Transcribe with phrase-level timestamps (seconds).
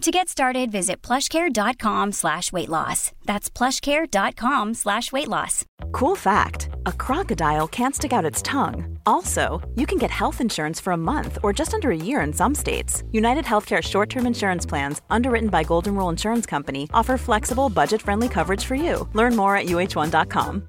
[0.00, 3.12] To get started, visit plushcare.com slash weight loss.
[3.26, 5.66] That's plushcare.com slash weight loss.
[5.92, 8.98] Cool fact a crocodile can't stick out its tongue.
[9.04, 12.32] Also, you can get health insurance for a month or just under a year in
[12.32, 13.02] some states.
[13.12, 18.00] United Healthcare short term insurance plans, underwritten by Golden Rule Insurance Company, offer flexible, budget
[18.00, 19.06] friendly coverage for you.
[19.12, 20.68] Learn more at uh1.com.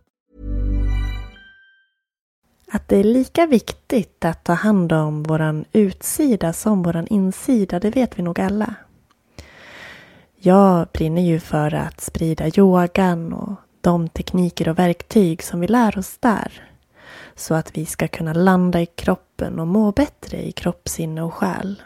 [2.72, 7.90] Att det är lika viktigt att ta hand om våran utsida som våran insida, det
[7.90, 8.76] vet vi nog alla.
[10.44, 15.98] Jag brinner ju för att sprida yogan och de tekniker och verktyg som vi lär
[15.98, 16.68] oss där.
[17.36, 21.34] Så att vi ska kunna landa i kroppen och må bättre i kropp, sinne och
[21.34, 21.82] själ.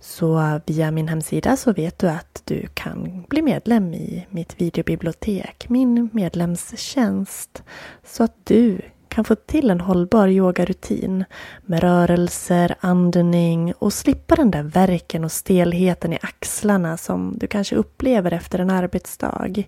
[0.00, 5.68] Så via min hemsida så vet du att du kan bli medlem i mitt videobibliotek,
[5.68, 7.62] min medlemstjänst.
[8.04, 8.80] Så att du
[9.14, 11.24] kan få till en hållbar yogarutin
[11.62, 17.76] med rörelser, andning och slippa den där verken och stelheten i axlarna som du kanske
[17.76, 19.64] upplever efter en arbetsdag.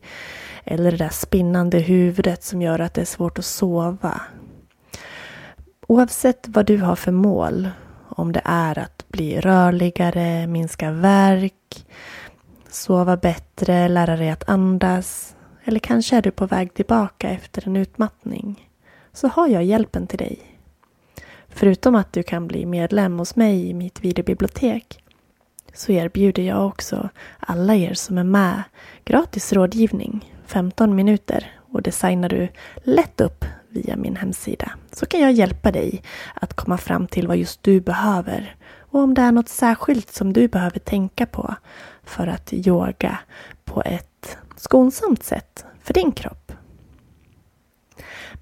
[0.65, 4.21] Eller det där spinnande huvudet som gör att det är svårt att sova.
[5.87, 7.69] Oavsett vad du har för mål,
[8.09, 11.87] om det är att bli rörligare, minska värk,
[12.69, 17.77] sova bättre, lära dig att andas eller kanske är du på väg tillbaka efter en
[17.77, 18.67] utmattning
[19.17, 20.39] så har jag hjälpen till dig.
[21.49, 25.05] Förutom att du kan bli medlem hos mig i mitt videobibliotek
[25.75, 28.63] så erbjuder jag också alla er som är med
[29.05, 32.49] gratis rådgivning, 15 minuter och det signar du
[32.83, 36.03] lätt upp via min hemsida så kan jag hjälpa dig
[36.35, 40.33] att komma fram till vad just du behöver och om det är något särskilt som
[40.33, 41.55] du behöver tänka på
[42.05, 43.19] för att yoga
[43.65, 46.47] på ett skonsamt sätt för din kropp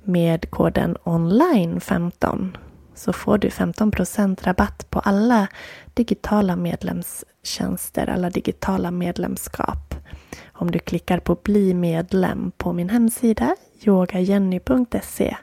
[0.05, 2.57] med koden online15
[2.95, 5.49] så får du 15% rabatt på alla
[5.95, 9.95] digitala medlemstjänster, alla digitala medlemskap.
[10.47, 15.37] Om du klickar på bli medlem på min hemsida yogajenny.se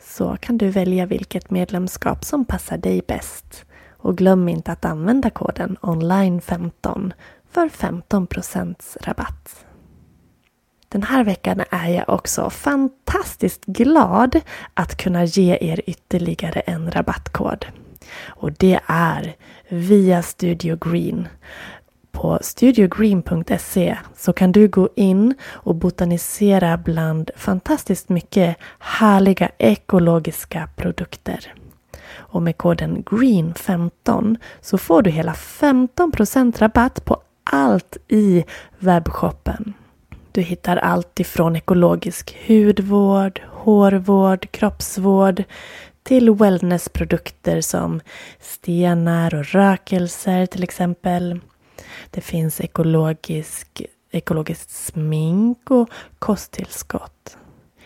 [0.00, 3.64] så kan du välja vilket medlemskap som passar dig bäst.
[3.96, 7.12] Och glöm inte att använda koden online15
[7.50, 9.66] för 15% rabatt.
[10.92, 14.40] Den här veckan är jag också fantastiskt glad
[14.74, 17.66] att kunna ge er ytterligare en rabattkod.
[18.26, 19.36] Och det är
[19.68, 21.28] via Studio Green.
[22.12, 31.54] På studiogreen.se så kan du gå in och botanisera bland fantastiskt mycket härliga ekologiska produkter.
[32.16, 38.44] Och med koden GREEN15 så får du hela 15% rabatt på allt i
[38.78, 39.74] webbshoppen.
[40.32, 45.44] Du hittar allt ifrån ekologisk hudvård, hårvård, kroppsvård
[46.02, 48.00] till wellnessprodukter som
[48.40, 51.40] stenar och rökelser till exempel.
[52.10, 57.36] Det finns ekologisk, ekologiskt smink och kosttillskott.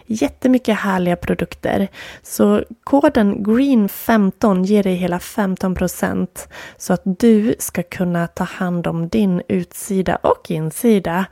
[0.06, 1.88] Jättemycket härliga produkter.
[2.22, 6.28] Så koden GREEN15 ger dig hela 15%
[6.76, 11.26] så att du ska kunna ta hand om din utsida och insida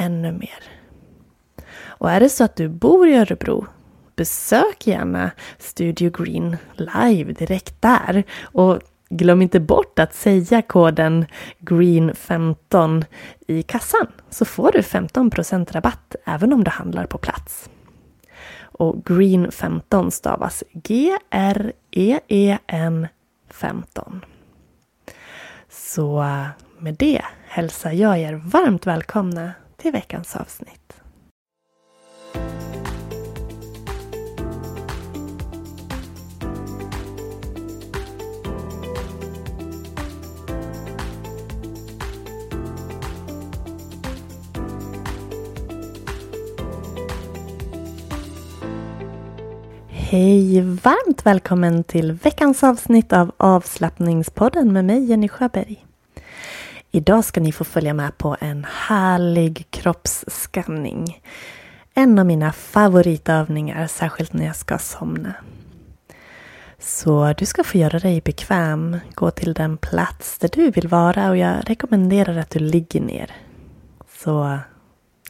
[0.00, 0.62] ännu mer.
[1.82, 3.66] Och är det så att du bor i Örebro,
[4.16, 8.24] besök gärna Studio Green live direkt där.
[8.42, 11.26] Och glöm inte bort att säga koden
[11.58, 13.04] GREEN15
[13.46, 17.70] i kassan så får du 15% rabatt även om du handlar på plats.
[18.62, 21.76] Och GREEN15 stavas G-R-E-E-N
[23.50, 24.24] 15.
[25.68, 26.26] Så
[26.78, 30.92] med det hälsar jag er varmt välkomna till veckans avsnitt.
[49.88, 50.60] Hej!
[50.60, 55.89] Varmt välkommen till veckans avsnitt av avslappningspodden med mig Jenny Sjöberg.
[56.92, 61.22] Idag ska ni få följa med på en härlig kroppsskanning.
[61.94, 65.34] En av mina favoritövningar, särskilt när jag ska somna.
[66.78, 71.30] Så du ska få göra dig bekväm, gå till den plats där du vill vara
[71.30, 73.30] och jag rekommenderar att du ligger ner.
[74.18, 74.58] Så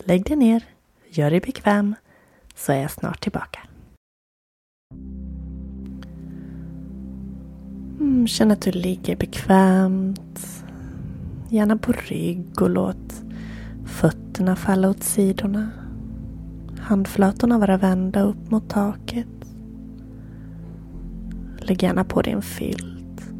[0.04, 0.64] lägg dig ner,
[1.08, 1.94] gör dig bekväm,
[2.56, 3.60] så är jag snart tillbaka.
[8.00, 10.59] Mm, känn att du ligger bekvämt.
[11.52, 13.22] Gärna på rygg och låt
[13.84, 15.70] fötterna falla åt sidorna.
[16.78, 19.26] Handflatorna vara vända upp mot taket.
[21.58, 23.32] Lägg gärna på dig en filt.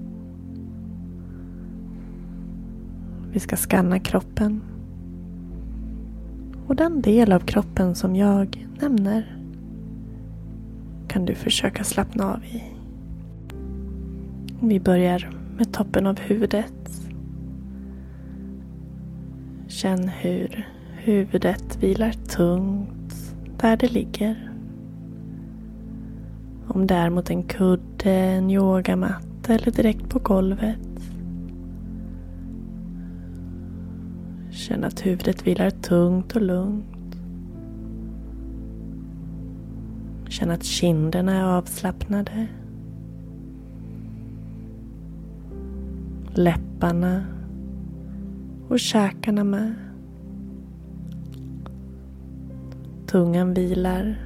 [3.32, 4.62] Vi ska skanna kroppen.
[6.66, 9.36] Och den del av kroppen som jag nämner
[11.08, 12.62] kan du försöka slappna av i.
[14.60, 17.09] Vi börjar med toppen av huvudet.
[19.80, 24.52] Känn hur huvudet vilar tungt där det ligger.
[26.66, 30.88] Om det är mot en kudde, en yogamatta eller direkt på golvet.
[34.50, 37.16] Känn att huvudet vilar tungt och lugnt.
[40.28, 42.46] Känn att kinderna är avslappnade.
[46.34, 47.39] Läpparna
[48.70, 49.74] och käkarna med.
[53.06, 54.18] Tungan vilar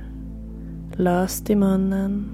[0.93, 2.25] löst i munnen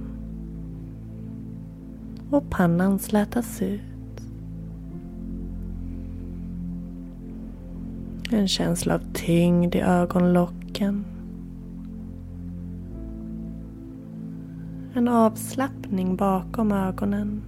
[2.31, 3.81] och pannan slätas ut.
[8.31, 11.05] En känsla av tyngd i ögonlocken.
[14.95, 17.43] En avslappning bakom ögonen.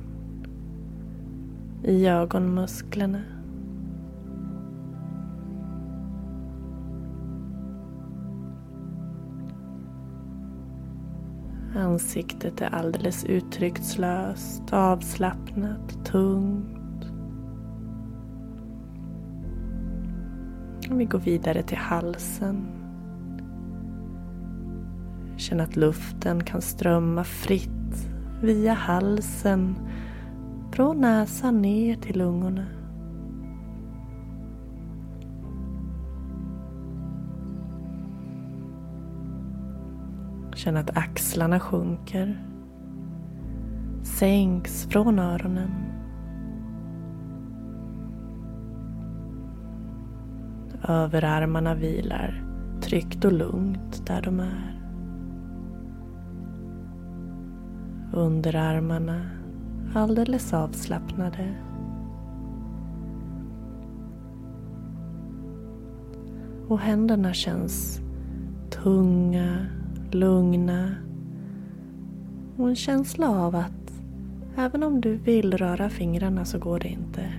[1.84, 3.41] I ögonmusklerna.
[11.92, 17.06] Ansiktet är alldeles uttryckslöst, avslappnat, tungt.
[20.90, 22.66] Vi går vidare till halsen.
[25.36, 28.08] Känn att luften kan strömma fritt
[28.42, 29.74] via halsen
[30.72, 32.66] från näsan ner till lungorna.
[40.62, 42.46] Känn att axlarna sjunker.
[44.02, 45.70] Sänks från öronen.
[50.88, 52.44] Överarmarna vilar
[52.80, 54.82] tryggt och lugnt där de är.
[58.12, 59.30] Underarmarna
[59.94, 61.54] alldeles avslappnade.
[66.68, 68.00] Och händerna känns
[68.70, 69.66] tunga
[70.14, 70.94] lugna
[72.56, 73.92] och en känsla av att
[74.56, 77.32] även om du vill röra fingrarna så går det inte.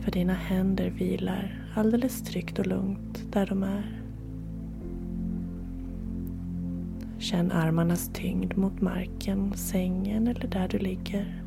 [0.00, 4.00] För dina händer vilar alldeles tryggt och lugnt där de är.
[7.18, 11.42] Känn armarnas tyngd mot marken, sängen eller där du ligger.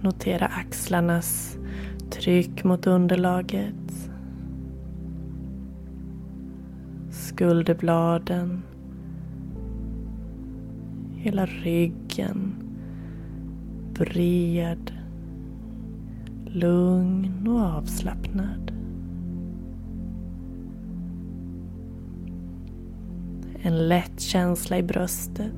[0.00, 1.58] Notera axlarnas
[2.10, 4.10] Tryck mot underlaget.
[7.10, 8.62] Skulderbladen.
[11.16, 12.54] Hela ryggen.
[13.94, 14.92] Bred.
[16.46, 18.72] Lugn och avslappnad.
[23.62, 25.52] En lätt känsla i bröstet.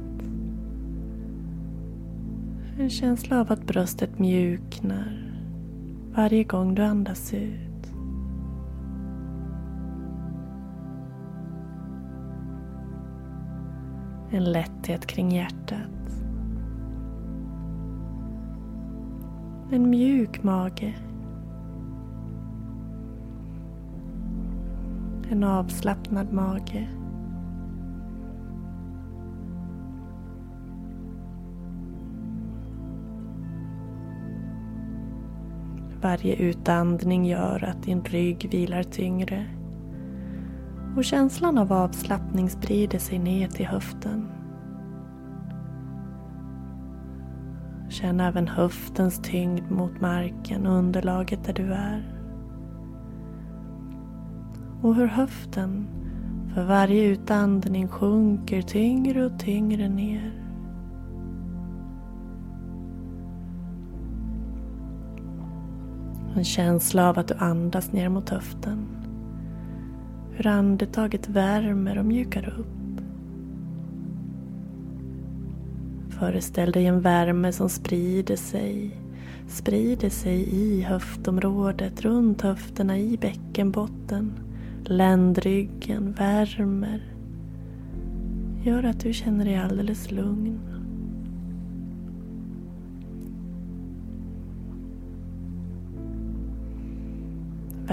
[2.78, 5.31] En känsla av att bröstet mjuknar
[6.14, 7.92] varje gång du andas ut.
[14.30, 15.88] En lätthet kring hjärtat.
[19.72, 20.94] En mjuk mage.
[25.30, 26.88] En avslappnad mage.
[36.02, 39.46] Varje utandning gör att din rygg vilar tyngre
[40.96, 44.28] och känslan av avslappning sprider sig ner till höften.
[47.88, 52.18] Känn även höftens tyngd mot marken och underlaget där du är.
[54.82, 55.88] Och hur höften
[56.54, 60.41] för varje utandning sjunker tyngre och tyngre ner.
[66.36, 68.86] En känsla av att du andas ner mot höften.
[70.30, 72.66] Hur andetaget värmer och mjukar upp.
[76.10, 78.96] Föreställ dig en värme som sprider sig,
[79.48, 84.32] sprider sig i höftområdet, runt höfterna, i bäckenbotten.
[84.84, 87.02] Ländryggen värmer.
[88.62, 90.71] Gör att du känner dig alldeles lugn.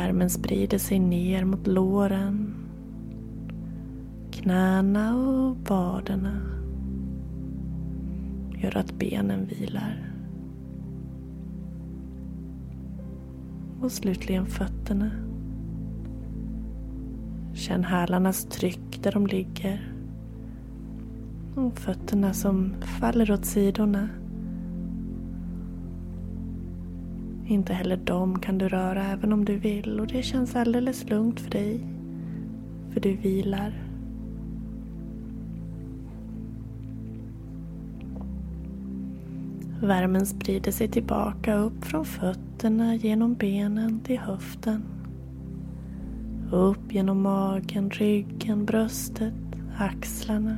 [0.10, 2.56] Värmen sprider sig ner mot låren,
[4.32, 6.42] knäna och vaderna.
[8.58, 10.14] Gör att benen vilar.
[13.82, 15.12] Och slutligen fötterna.
[17.54, 19.94] Känn hälarnas tryck där de ligger.
[21.56, 24.10] Och fötterna som faller åt sidorna.
[27.50, 31.40] Inte heller dem kan du röra även om du vill och det känns alldeles lugnt
[31.40, 31.80] för dig.
[32.94, 33.74] För du vilar.
[39.82, 44.84] Värmen sprider sig tillbaka upp från fötterna genom benen till höften.
[46.52, 49.34] Upp genom magen, ryggen, bröstet,
[49.78, 50.58] axlarna.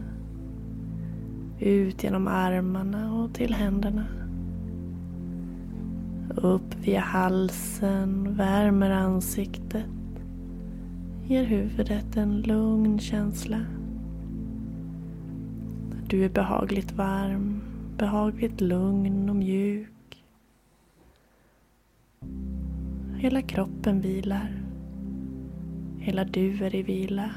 [1.59, 4.05] Ut genom armarna och till händerna.
[6.43, 9.85] Upp via halsen, värmer ansiktet.
[11.25, 13.65] Ger huvudet en lugn känsla.
[16.07, 17.61] Du är behagligt varm,
[17.97, 20.23] behagligt lugn och mjuk.
[23.17, 24.61] Hela kroppen vilar.
[25.99, 27.29] Hela du är i vila.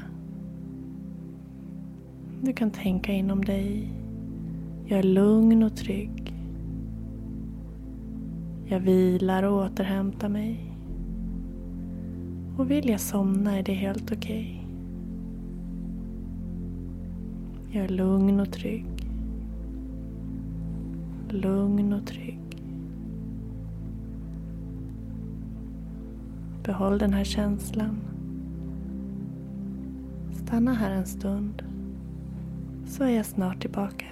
[2.41, 3.89] Du kan tänka inom dig.
[4.85, 6.24] Jag är lugn och trygg.
[8.67, 10.71] Jag vilar och återhämtar mig.
[12.57, 14.61] Och vill jag somna är det helt okej.
[14.61, 14.65] Okay.
[17.75, 19.09] Jag är lugn och trygg.
[21.29, 22.39] Lugn och trygg.
[26.63, 27.97] Behåll den här känslan.
[30.31, 31.63] Stanna här en stund.
[32.85, 34.05] Så är jag snart tillbaka.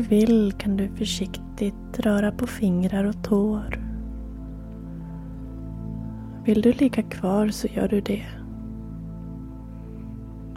[0.00, 3.80] Du vill kan du försiktigt röra på fingrar och tår.
[6.44, 8.26] Vill du ligga kvar så gör du det.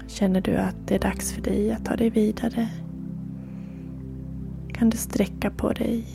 [0.08, 2.70] Känner du att det är dags för dig att ta dig vidare
[4.74, 6.06] kan du sträcka på dig.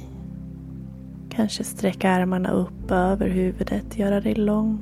[1.28, 4.78] Kanske sträcka armarna upp över huvudet, göra dig lång.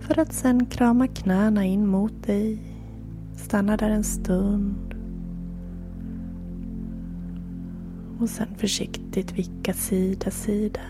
[0.00, 2.58] För att sen krama knäna in mot dig.
[3.36, 4.89] Stanna där en stund.
[8.20, 10.80] Och sen försiktigt vicka sida, sida.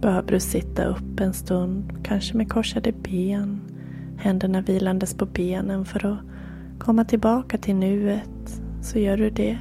[0.00, 3.60] behöver du sitta upp en stund, kanske med korsade ben,
[4.16, 6.18] händerna vilandes på benen för att
[6.78, 9.58] komma tillbaka till nuet, så gör du det.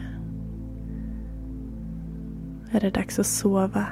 [2.71, 3.87] Är det dags att sova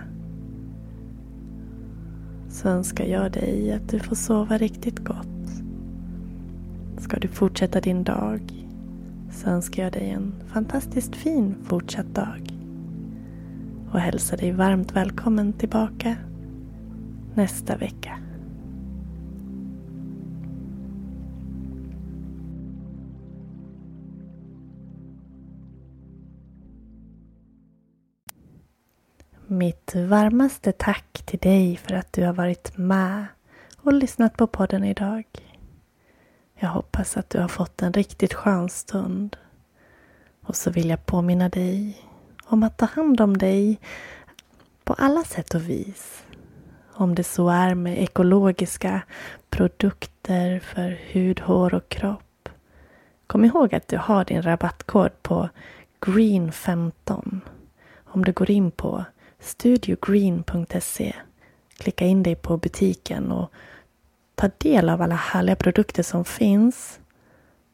[2.52, 5.28] så önskar jag dig att du får sova riktigt gott.
[6.98, 8.68] Ska du fortsätta din dag
[9.32, 12.54] så önskar jag dig en fantastiskt fin fortsatt dag
[13.92, 16.16] och hälsar dig varmt välkommen tillbaka
[17.36, 18.21] nästa vecka.
[29.62, 33.26] Mitt varmaste tack till dig för att du har varit med
[33.78, 35.24] och lyssnat på podden idag.
[36.60, 39.38] Jag hoppas att du har fått en riktigt skön stund.
[40.45, 42.02] Och så vill jag påminna dig
[42.45, 43.80] om att ta hand om dig
[44.84, 46.24] på alla sätt och vis.
[46.93, 49.02] Om det så är med ekologiska
[49.50, 52.50] produkter för hud, hår och kropp.
[53.28, 55.50] Kom ihåg att du har din rabattkod på
[56.00, 57.39] GREEN15
[58.06, 59.06] om du går in på
[59.42, 61.16] studiogreen.se
[61.78, 63.52] Klicka in dig på butiken och
[64.36, 67.00] ta del av alla härliga produkter som finns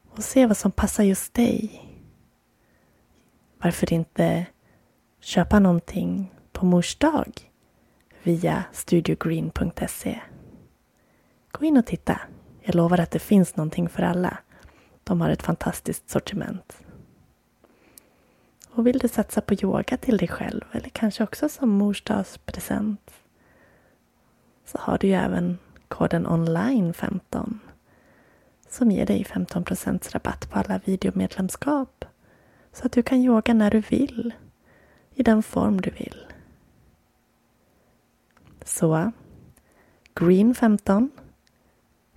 [0.10, 1.84] och se vad som passar just dig.
[3.58, 4.46] Varför inte
[5.20, 7.32] köpa någonting på mors dag
[8.24, 10.20] via studiogreen.se.
[11.52, 12.22] Gå in och titta.
[12.62, 14.38] Jag lovar att det finns någonting för alla.
[15.04, 16.87] De har ett fantastiskt sortiment.
[18.78, 23.12] Och vill du satsa på yoga till dig själv eller kanske också som morsdagspresent
[24.66, 27.60] så har du ju även koden online15
[28.70, 32.06] som ger dig 15% rabatt på alla videomedlemskap
[32.74, 34.34] så att du kan yoga när du vill
[35.14, 36.26] i den form du vill.
[38.66, 39.12] Så
[40.16, 41.10] Green15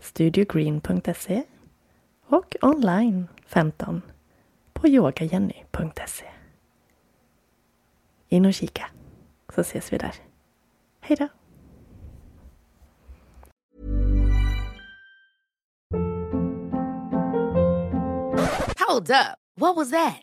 [0.00, 1.42] studiogreen.se
[2.26, 4.02] och online 15
[4.72, 6.39] på yogajenny.se.
[8.32, 8.86] In och kika
[9.54, 10.14] så ses vi där.
[11.00, 11.28] Hej då!
[18.86, 19.38] Hold up.
[19.56, 20.22] What was that?